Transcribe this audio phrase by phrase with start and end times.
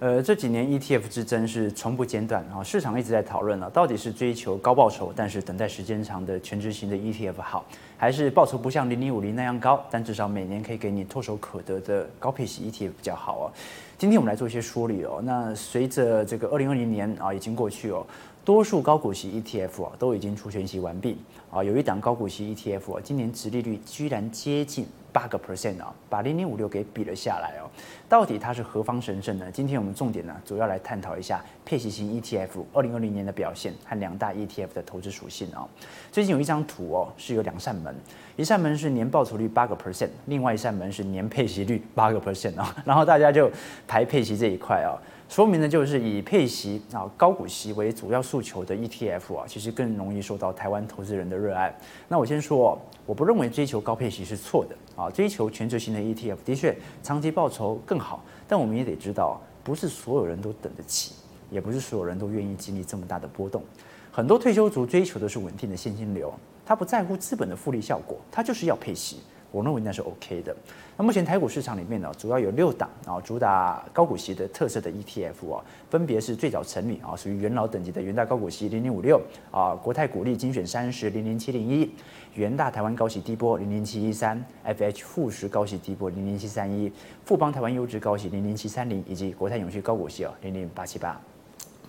[0.00, 7.66] 呃，这几年 ETF 之争是从不间断啊，市场一直在讨论了，到底是追求高报酬但是等待时间长的全值型的 ETF 好，
[7.98, 13.52] 还是报酬不像零零五零那样高，但至少每年可以给你唾手可得的高配息 ETF 比较好啊？
[13.98, 15.20] 今天我们来做一些梳理哦。
[15.22, 18.06] 那随着这个二零二零年啊已经过去哦，
[18.44, 21.18] 多数高股息 ETF 啊都已经除权息完毕
[21.50, 24.86] 啊，有一档高股息 ETF 啊，今年殖利率居然接近。
[25.12, 27.66] 八个 percent 啊，把零零五六给比了下来哦。
[28.08, 29.50] 到底它是何方神圣呢？
[29.50, 35.66] 今天我们重点呢，主要来探讨一下配息型 ETF 二零二零年的表现和两大 ETF 的投资属性啊。
[36.12, 37.92] 最近有一张图哦，是有两扇门，
[38.36, 42.72] 一扇门是年报酬率八个 percent，另外一扇门是年配息率八个 percent 啊。
[42.84, 43.50] 然后大家就
[43.88, 44.94] 排配息这一块啊。
[45.30, 51.72] 说明呢就是以配息啊高股息为主要诉求的 ETF 啊，其实更容易受到台湾投资人的热爱。
[52.08, 61.14] 那我先说，我不认为追求高配息是错的啊，追求全球型的 ETF 的确长期报酬更好，但我们也得知道，不是所有人都等得起，
[61.48, 63.62] 也不是所有人都愿意经历这么大的波动。
[64.10, 66.34] 很多退休族追求的是稳定的现金流，
[66.66, 69.18] 他不在乎资本的复利效果，他就是要配息。
[69.50, 70.54] 我认为那是 OK 的。
[70.96, 81.90] 那目前台股市场里面呢，主要有六档啊，主打高股息的特色的 ETF 啊，分别是最早成立啊，属于元老等级的元大高股息零零五六啊，国泰股利精选三十零零七零一，
[82.34, 86.92] 元大台湾高息低波零零七一三，FH 富时高息低波零零七三一，
[87.24, 91.20] 富邦台湾优质高息零零七三零，以及国泰永续高股息哦零零八七八。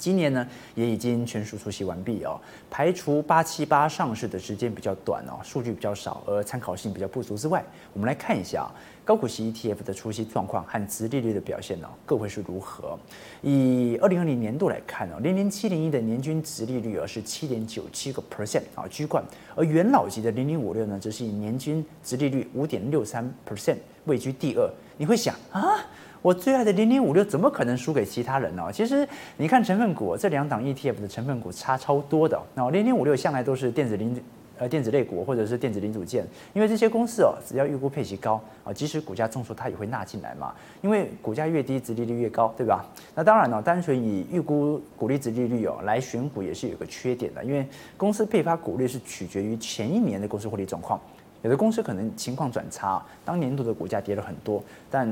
[0.02, 2.42] 今年呢，也已经全数出席完毕哦。
[2.72, 7.64] 排除八七八上市的时间比较短哦，数据比较少，而参考性比较不足之外，
[7.94, 8.68] 我们来看一下
[9.06, 12.98] 高股息 ETF 的出席状况和殖利率的表现哦，各会是如何？
[13.44, 19.24] 以二零二零年度来看哦，零零七零一的年均殖利率是七点九七个 percent 啊，居冠。
[19.56, 24.68] 而元老级的零零五六呢，则是以年均殖利率五点六三 percent 位居第二。
[24.98, 25.78] 你会想啊？
[26.22, 28.71] 我最爱的零零五六怎么可能输给其他人呢？
[28.71, 32.39] 其实你看成分股，这两档 ETF 的成分股差超多的。
[32.54, 34.21] 那零零五六向来都是电子零
[34.60, 36.23] 呃电子类股或者是电子零组件，
[36.54, 40.54] 因为这些公司哦，只要预估配息高啊，即使股价重挫，它也会纳进来嘛。
[40.83, 42.86] 因为股价越低，殖利率越高，对吧？
[43.15, 47.65] 那当然了，单纯以预估股利殖利率哦来选股也是有个缺点的，因为
[47.98, 51.02] 公司配发股利是取决于前一年的公司获利状况，
[51.42, 55.11] 有的公司可能情况转差，当年度的股价跌了很多，但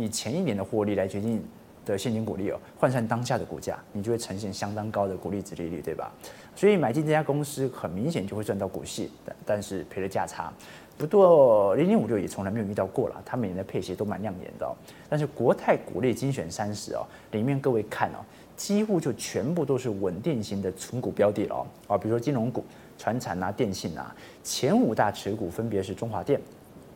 [0.00, 1.42] 以前一年的获利来决定
[1.84, 6.12] 的现金股利哦，换算当下的股价，你就会呈现相当高的股利殖利率，对吧？
[6.54, 10.52] 所以买进这家公司很明显就会赚到股息，但但是赔了价差。
[10.98, 14.76] 不过零零五六也从来没有遇到过了，它每年的配息都蛮亮眼的哦。
[15.08, 18.20] 但是国泰股利精选三十哦，里面各位看哦，
[18.56, 21.96] 几乎就全部都是稳定型的存股标的了哦。
[21.96, 22.62] 比如说金融股、
[22.98, 26.38] 传产啊、电信啊，前五大持股分别是中华电、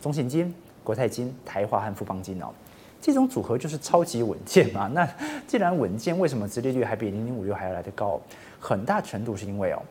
[0.03, 2.49] 中信金、国泰金、台华和富邦金哦。
[3.05, 4.89] 这种组合就是超级稳健嘛？
[4.95, 5.07] 那
[5.47, 8.19] 既然稳健，为什么殖利率还比零零五六还要来得高？
[8.59, 9.83] 很大程度是因为哦，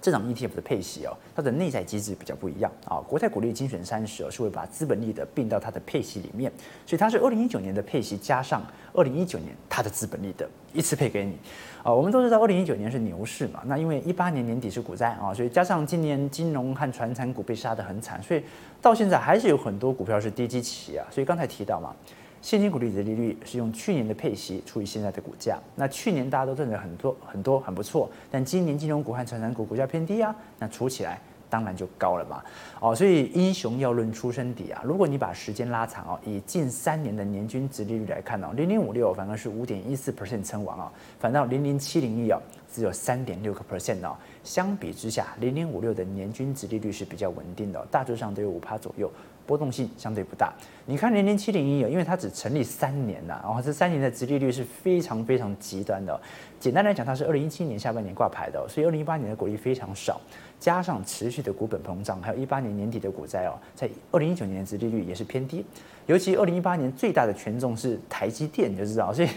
[0.00, 2.98] 这档 ETF 的配息哦，它的内在机制比较不一样啊。
[2.98, 6.52] 国泰股利精选三十哦，是会把资本利得并到它的配息里面，
[6.86, 11.36] 所以它是二零一九年的配息加上二零一九年它的资本利得一次配给你
[11.82, 11.92] 啊。
[11.92, 18.44] 我们都知道二零一九年是牛市嘛，那因为一八年年底是股灾啊，所以加上今年金融和传产股被杀得很惨，所以
[18.80, 21.04] 到现在还是有很多股票是低基期啊。
[21.10, 21.92] 所以刚才提到嘛。
[22.46, 25.58] 现金股利的利率是用去年的配息除以现在的股价。
[25.74, 31.20] 那去年大家都赚的很多很多很不错，但今年金融股和传产股股价偏低啊，那除起来
[31.50, 32.40] 当然就高了嘛。
[32.78, 34.80] 哦，所以英雄要论出生底啊。
[34.84, 42.40] 如果你把时间拉长哦，以近三年的年均值利率来看哦，零零五六反而是五点一四 percent 称王啊，反倒零零七零一啊
[42.72, 44.16] 只有三点六个 percent 哦。
[44.44, 49.10] 相比之下，零零五六的年均值利率是比较稳定的，大致上都有五趴左右。
[49.46, 50.52] 波动性相对不大。
[50.84, 56.20] 你看零零七零一啊，因为它只成立三年呐，然后这三年的殖利率是非常非常极端的。
[56.58, 60.20] 简单来讲，它是二零一七年下半年挂牌的，所以二零一八年的股利非常少，
[60.58, 65.64] 加上持续的股本膨胀，还有一八年年底的股灾哦，在二零一九年的殖利率也是偏低。
[66.06, 69.28] 尤其二零一八年最大的权重是台积电，你就知道，所以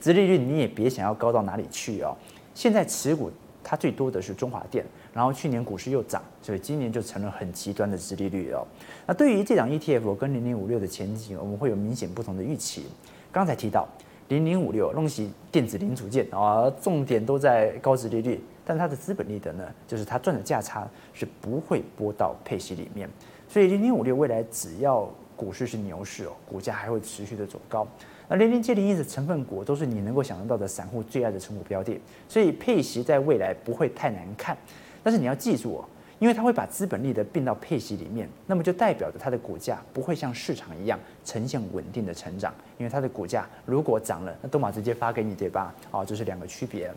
[0.00, 2.16] 殖利率你也别想要高到哪里去哦。
[2.54, 3.30] 现在持股。
[3.64, 8.64] 它最多的是中华电，然后去年股市又涨，所以今年就成了很极端的殖利率哦。
[9.06, 12.84] 那对于这档 ETF 跟零零五六的前景，我们会有明显不同的预期。
[13.32, 13.88] 刚才提到
[14.28, 23.08] 零零五六弄起电子零组件啊，重点都在高殖利率，但它的资本利得呢，就是它赚的价差是不会拨到配息里面，
[23.48, 27.86] 所以零零五六未来只要股市是牛市哦，股价还会持续的走高。
[28.28, 34.56] 那零零七零一的成分股都是你能够想得到的散户最爱的成股标的，所以配息在未来不会太难看。
[35.02, 35.84] 但是你要记住哦，
[36.18, 45.74] 因为它会把资本利得并到配息里面，那么就代表着它的股价不会像市场一样呈现稳定的成长，因为它的股价如果涨了，那都马直接发给你，对吧？
[45.90, 46.90] 哦，这是两个区别。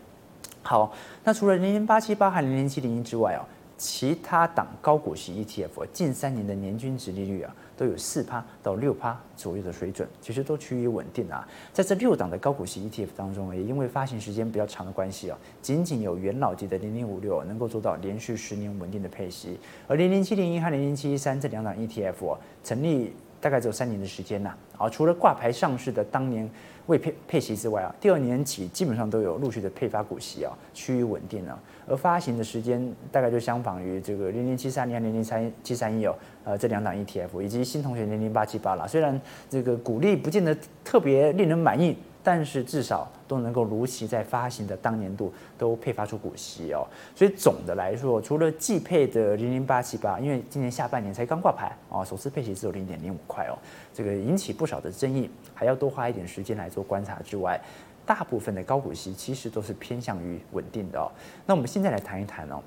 [0.62, 0.90] 好，
[1.24, 3.44] 那除了零零八七八和零零七零一之外哦，
[3.78, 11.46] 其他档高股息 ETF 近三年的年均值利率啊，都有四趴到六趴左右的水准，其实都趋于稳定啊。
[11.72, 24.54] 在这六档的高股息 ETF 当中，也因为发行时间比较长的关系啊，仅仅有元老级的零零五六能够做到连续十年稳定的配息，而零零七零一和零零七一三这两档 ETF 成立大概只有三年的时间呐。
[24.76, 26.48] 啊，除了挂牌上市的当年。
[26.88, 31.60] 未配配息之外啊，第二年起基本上都有陆续的配发股息啊，趋于稳定了。
[31.86, 32.82] 而发行的时间
[33.12, 38.86] 大概就相仿于这个零零七三零零零三七三一哦，呃这两档 ETF 以及新同学零零八七八啦。
[38.86, 39.20] 虽然
[39.50, 41.94] 这个股利不见得特别令人满意。
[42.22, 53.56] 但是至少都能够如期在发行的当年度都配发出股息哦，所以总的来说，除了季配的零零八七八，因为今年下半年才刚挂牌啊，首次配息只有零点零五块哦，
[53.94, 57.58] 这个引起不少的争议，还要多花一点时间来做观察之外，
[58.04, 61.10] 大部分的高股息其实都是偏向于稳定的哦。
[61.46, 62.60] 那我们现在来谈一谈哦，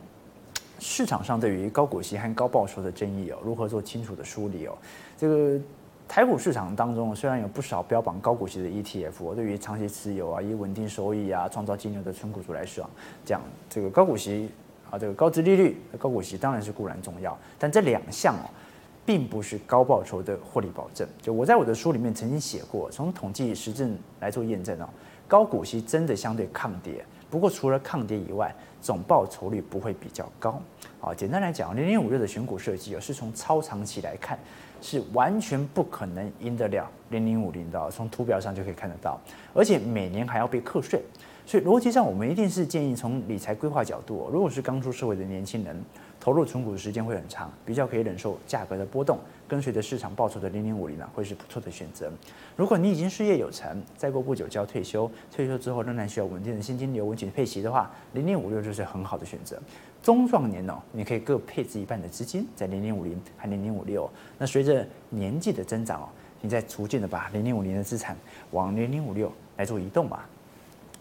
[0.80, 4.76] 市场上对于高股息和高报酬的争议哦，如何做清楚的梳理哦，
[5.18, 5.60] 这个。
[6.12, 12.86] 台股市场当中，虽然有不少标榜高股息的 ETF，对于长期持有啊、以稳定收益啊、创造金流的存股族来说，
[13.24, 14.52] 讲这个高股息
[14.90, 18.44] 啊、这个高殖利率、高股息当然是固然重要，但这两项哦，
[19.06, 21.08] 并不是高报酬的获利保证。
[21.22, 24.90] 就我在我的书里面曾经写过，从统计实证来做验证哦，
[25.30, 30.62] 高股息真的相对抗跌，不过除了抗跌以外，总报酬率不会比较高。
[31.00, 34.38] 啊，简单来讲，零零五六的选股设计是从超长期来看。
[34.82, 39.20] 是完全不可能赢得了零零五零的，从图表上就可以看得到，
[39.54, 41.02] 而且每年还要被课税，
[41.52, 45.76] 所以逻辑上我们一定是建议从理财规划角度，如果是刚出社会的年轻人，
[46.18, 49.20] 投入存股的时间会很长，比较可以忍受价格的波动，
[49.50, 52.10] 跟随着市场报酬的零零五零呢，会是不错的选择。
[52.56, 59.62] 如果你已经事业有成，再过不久就要退休，退休之后仍然需要稳定的现金流、稳健配息的话，零零五六就是很好的选择。
[60.02, 64.10] 中壮年哦，你可以各配置一半的资金在零零五零和零零五六。
[64.38, 66.08] 那随着年纪的增长哦，
[66.40, 68.16] 你再逐渐的把零零五零的资产
[68.52, 70.22] 往零零五六来做移动嘛。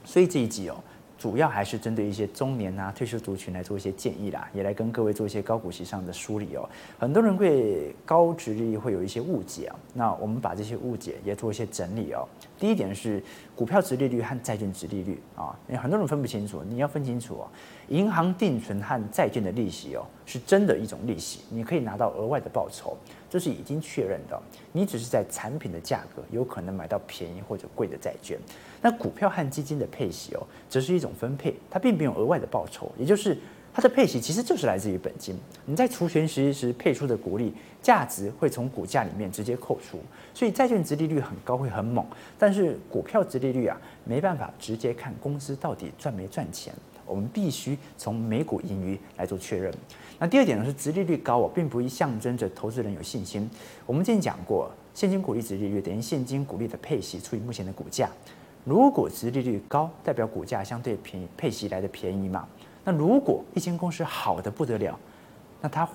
[0.05, 0.77] 所以这一集哦，
[1.19, 6.69] 主要还是针对一些中年啊退休族群来做一些建议啦，也来跟各位做一些高股息上的梳理哦。
[6.99, 12.27] 很多人对高值利率会有一些误解啊，那我们把这些误解也做一些整理哦。
[12.59, 13.23] 第一点是
[13.55, 17.49] 股票值利率和债券值利率啊，因为很多人分不清楚，你要分清楚哦。
[17.89, 22.97] 银行定存和债券的利息哦，是真的一种利息，你可以拿到额外的报酬，
[23.29, 24.41] 这是已经确认的。
[24.73, 28.39] 你只是在产品的价格有可能买到便宜或者贵的债券。
[28.81, 33.37] 那股票和基金的配息哦，只是一种分配，它并没有额外的报酬，也就是
[33.73, 35.37] 它的配息其实就是来自于本金。
[35.65, 39.99] 你在除权息时配出的股利价值会从股价里面直接扣除，
[40.35, 42.05] 所以债券殖利率很高会很猛，
[42.39, 46.75] 但是股票殖利率啊没办法直接看公司到底赚没赚钱。
[47.07, 49.73] 我们必须从每股盈余来做确认。
[50.21, 53.51] 那第二点呢是，殖利率高哦，并不象征着投资人有信心。
[53.85, 58.09] 我们之前讲过，现金股利殖利率等于现金股利的配息除以目前的股价。
[58.65, 62.47] 如果殖利率高，代表股价相对便宜，配息来的便宜嘛。
[62.85, 64.99] 那如果一间公司好的不得了，
[65.61, 65.89] 那它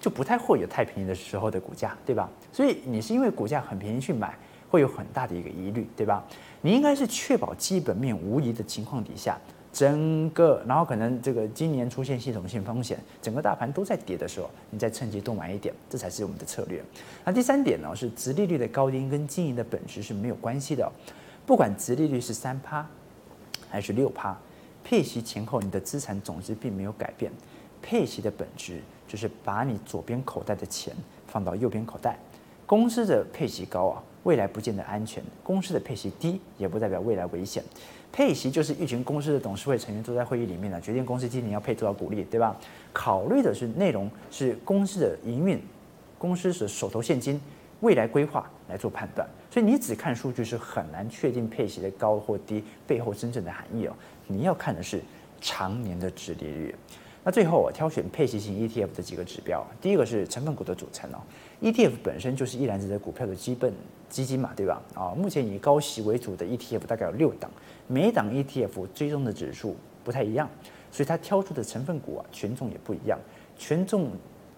[0.00, 2.28] 就不太会有太便宜的时候的股价，对吧？
[2.52, 4.34] 所以你是因为股价很便宜去买，
[4.70, 6.24] 会有很大的一个疑虑，对吧？
[6.62, 9.38] 你应该是确保基本面无疑的情况底下。
[9.72, 16.82] 整个，然后可能这个今年出现系统性风险，整个大盘都在跌的时候，你再趁机多买一点，这才是我们的策略。
[17.24, 20.90] 那第三点呢，是殖利率的高低跟经营的本质是没有关系的，
[21.46, 22.84] 不管殖利率是三趴
[23.70, 24.36] 还是六趴，
[24.82, 27.30] 配息前后你的资产总值并没有改变，
[27.80, 30.94] 配息的本质就是把你左边口袋的钱
[31.26, 32.18] 放到右边口袋。
[32.66, 37.62] 公司的配息高啊，未来不见得安全；公司的配息低，也不代表未来危险。
[38.12, 42.56] 配息就是一群公司的董事会成员坐在会议里面呢，决定公司今年要配多少股利，对吧？
[42.92, 45.60] 考虑的是内容是公司的营运，
[46.18, 47.40] 公司是手头现金，
[47.80, 49.28] 未来规划来做判断。
[49.50, 53.92] 所以你只看数据是很难确定配息的高或低背后真正的含义哦。
[54.26, 55.00] 你要看的是
[55.40, 56.74] 长年的殖利率。
[57.22, 61.18] 那最后我挑选配息型 ETF 的几个指标，第一个是成分股的组成哦
[61.60, 63.74] ，ETF 本身就是一篮子的股票的基本
[64.08, 64.80] 基金嘛，对吧？
[64.94, 67.50] 啊，目前以高息为主的 ETF 大概有六档。
[67.86, 70.48] 每一档 ETF 追踪的指数不太一样，
[70.90, 73.18] 所以它挑出的成分股啊权重也不一样。
[73.58, 74.12] 权重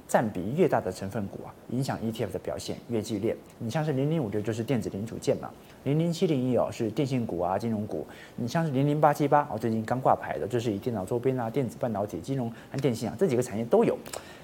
[0.09, 3.37] 占比越大的成分股啊，影响 ETF 的表现越剧烈。
[3.59, 5.51] 你像是零零五六就是电子零组件嘛，
[5.85, 8.07] 零零七零一哦是电信股啊金融股。
[8.37, 13.97] 你像是零零八七八哦最近刚挂牌的，就是以电脑周边啊、电子半导体、金融和电信啊这几个产业都有。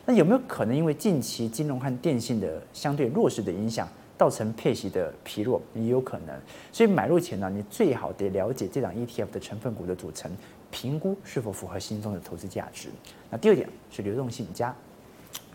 [0.06, 3.86] 那有没有可能因为近期金融和电信的相对弱势的影响，
[4.16, 5.60] 造成配息的疲弱？
[5.74, 6.34] 也有可能。
[6.72, 10.30] 所以买入前呢，你最好得了解这档 ETF 的成分股的组成，
[10.70, 12.88] 评估是否符合心中的投资价值。
[13.28, 14.74] 那第二点是流动性加。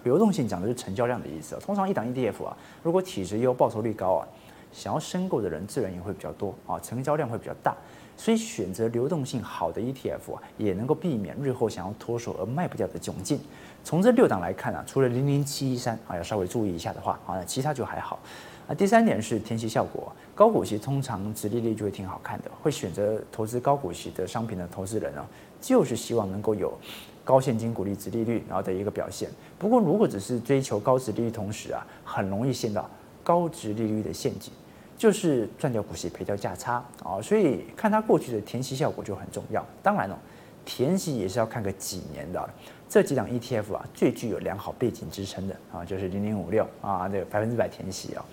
[0.04, 1.58] 流动性讲的是成交量的意思。
[1.62, 4.28] 通常一档 ETF 啊，如果体质优、报酬率高啊，
[4.72, 7.76] 想要申购的人自然也会比较多啊，成交量会比较大。
[8.16, 13.40] 所以选择流动性好的 ETF 啊，也能够避免日后想要脱手而卖不掉的窘境。
[13.84, 18.20] 从这六档来看啊，除了零零七一三啊要稍微注意一下的话啊，其他就还好。
[18.68, 25.26] 啊，第三点是填息效果，高股息通常殖利率就会挺好看的，会选择投资高股息的商品的投资人呢，
[25.60, 26.72] 就是希望能够有。
[27.26, 29.30] 高现金股利殖利率，然后的一个表现。
[29.64, 32.86] 不过，如果只是追求高值利率，同时啊，很容易陷到
[33.24, 34.52] 高值利率的陷阱，
[34.98, 37.22] 就是赚掉股息，赔掉价差啊。
[37.22, 39.66] 所以，看它过去的填息效果就很重要。
[39.82, 40.20] 当然了，
[40.66, 42.50] 填息也是要看个几年的。
[42.90, 48.26] 这几档 ETF 啊，最具有良好背景支撑的啊，就是零零五六啊，这个百分之百填息啊。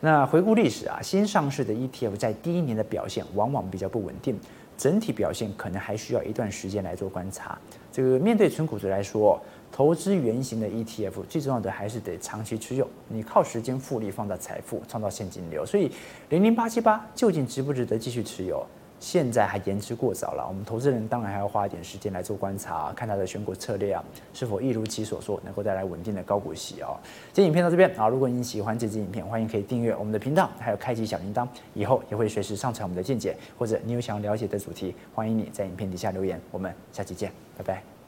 [0.00, 4.36] 那回顾历史啊，新上市的 ETF 在第一年的表现往往比较不稳定。
[4.76, 7.58] 整体表现可能还需要一段时间来做观察。
[7.90, 15.64] 这个面对纯股值来说，投资原型的 ETF 最重要的还是得长期持有，你靠时间复利放大财富，创造现金流。
[15.64, 15.90] 所以，
[16.30, 18.66] 零零八七八究竟值不值得继续持有？
[19.02, 26.96] 现在还言之过早了，我们投资人当然还要花一点时间来做观察，看他的选股策略啊，是否一如其所说，能够带来稳定的高股息哦。
[27.32, 36.40] 这影片到这边啊，如果你喜欢这支影片，欢迎可以订阅我们的频道，还有开启小铃铛，以后也会随时上传我们的见解，或者你有想要了解的主题，欢迎你在影片底下留言。
[36.52, 38.01] 我们下期见，拜拜。